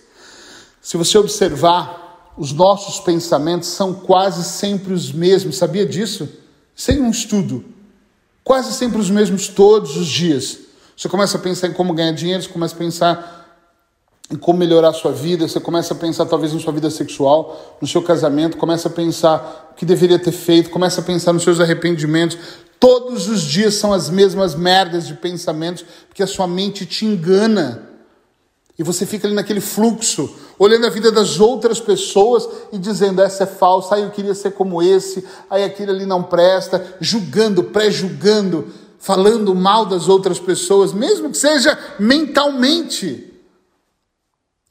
Se 0.81 0.97
você 0.97 1.17
observar, 1.17 2.33
os 2.35 2.51
nossos 2.51 2.99
pensamentos 2.99 3.69
são 3.69 3.93
quase 3.93 4.43
sempre 4.43 4.91
os 4.91 5.11
mesmos, 5.11 5.57
sabia 5.57 5.85
disso? 5.85 6.27
Sem 6.75 6.99
um 6.99 7.11
estudo. 7.11 7.63
Quase 8.43 8.73
sempre 8.73 8.99
os 8.99 9.09
mesmos 9.11 9.47
todos 9.47 9.95
os 9.95 10.07
dias. 10.07 10.62
Você 10.95 11.09
começa 11.09 11.37
a 11.37 11.41
pensar 11.41 11.67
em 11.67 11.73
como 11.73 11.93
ganhar 11.93 12.11
dinheiro, 12.11 12.43
você 12.43 12.49
começa 12.49 12.75
a 12.75 12.77
pensar 12.77 13.43
em 14.31 14.35
como 14.35 14.57
melhorar 14.59 14.89
a 14.89 14.93
sua 14.93 15.11
vida, 15.11 15.47
você 15.47 15.59
começa 15.59 15.93
a 15.93 15.97
pensar 15.97 16.25
talvez 16.25 16.53
na 16.53 16.59
sua 16.59 16.73
vida 16.73 16.89
sexual, 16.89 17.77
no 17.81 17.87
seu 17.87 18.01
casamento, 18.01 18.57
começa 18.57 18.87
a 18.87 18.91
pensar 18.91 19.71
o 19.71 19.75
que 19.75 19.85
deveria 19.85 20.17
ter 20.17 20.31
feito, 20.31 20.69
começa 20.69 21.01
a 21.01 21.03
pensar 21.03 21.33
nos 21.33 21.43
seus 21.43 21.59
arrependimentos. 21.59 22.37
Todos 22.79 23.27
os 23.27 23.41
dias 23.41 23.75
são 23.75 23.93
as 23.93 24.09
mesmas 24.09 24.55
merdas 24.55 25.07
de 25.07 25.13
pensamentos, 25.13 25.85
porque 26.07 26.23
a 26.23 26.27
sua 26.27 26.47
mente 26.47 26.85
te 26.85 27.05
engana. 27.05 27.89
E 28.77 28.81
você 28.81 29.05
fica 29.05 29.27
ali 29.27 29.35
naquele 29.35 29.61
fluxo, 29.61 30.33
olhando 30.57 30.87
a 30.87 30.89
vida 30.89 31.11
das 31.11 31.39
outras 31.39 31.79
pessoas 31.79 32.47
e 32.71 32.77
dizendo: 32.77 33.21
essa 33.21 33.43
é 33.43 33.47
falsa, 33.47 33.95
aí 33.95 34.01
eu 34.01 34.09
queria 34.09 34.33
ser 34.33 34.51
como 34.51 34.81
esse, 34.81 35.23
aí 35.49 35.63
aquele 35.63 35.91
ali 35.91 36.05
não 36.05 36.23
presta, 36.23 36.83
julgando, 36.99 37.65
pré-julgando, 37.65 38.67
falando 39.03 39.53
mal 39.53 39.85
das 39.85 40.07
outras 40.07 40.39
pessoas, 40.39 40.93
mesmo 40.93 41.29
que 41.29 41.37
seja 41.37 41.77
mentalmente. 41.99 43.33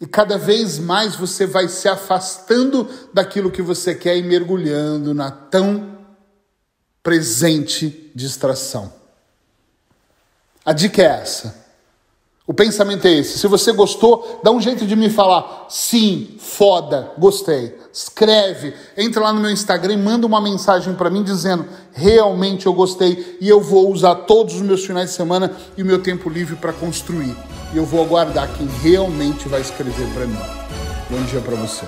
E 0.01 0.07
cada 0.07 0.39
vez 0.39 0.79
mais 0.79 1.15
você 1.15 1.47
vai 1.47 1.69
se 1.69 1.87
afastando 1.87 2.89
daquilo 3.13 3.51
que 3.51 3.61
você 3.61 3.95
quer 3.95 4.17
e 4.17 4.23
mergulhando 4.23 5.13
na 5.13 5.31
tão 5.31 5.99
presente 7.03 8.11
distração. 8.15 8.91
A 10.65 10.73
dica 10.73 11.03
é 11.03 11.21
essa. 11.21 11.67
O 12.47 12.55
pensamento 12.55 13.07
é 13.07 13.13
esse. 13.13 13.39
Se 13.39 13.47
você 13.47 13.71
gostou, 13.71 14.41
dá 14.43 14.51
um 14.51 14.63
jeito 14.63 14.87
de 14.87 14.97
me 14.97 15.11
falar. 15.11 15.67
Sim, 15.69 16.37
foda, 16.39 17.13
gostei. 17.19 17.79
Escreve, 17.93 18.75
entra 18.97 19.21
lá 19.21 19.33
no 19.33 19.41
meu 19.41 19.51
Instagram 19.51 19.93
e 19.93 19.97
manda 19.99 20.27
uma 20.27 20.41
mensagem 20.41 20.95
para 20.95 21.11
mim 21.11 21.23
dizendo: 21.23 21.67
realmente 21.93 22.67
eu 22.67 22.73
gostei 22.73 23.37
e 23.41 23.49
eu 23.49 23.61
vou 23.61 23.93
usar 23.93 24.15
todos 24.15 24.55
os 24.55 24.63
meus 24.63 24.85
finais 24.85 25.11
de 25.11 25.17
semana 25.17 25.53
e 25.77 25.83
o 25.83 25.87
meu 25.87 26.03
tempo 26.03 26.31
livre 26.31 26.57
para 26.57 26.73
construir 26.73 27.37
e 27.73 27.77
eu 27.77 27.85
vou 27.85 28.03
aguardar 28.03 28.49
quem 28.57 28.67
realmente 28.83 29.49
vai 29.49 29.61
escrever 29.61 30.07
para 30.15 30.27
mim. 30.27 30.39
Bom 31.11 31.23
dia 31.25 31.41
para 31.41 31.57
você. 31.57 31.85